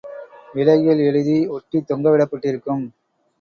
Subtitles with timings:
[0.53, 2.83] விலைகள் எழுதி ஒட்டித் தொங்கவிடப்பட்டிருக்கும்.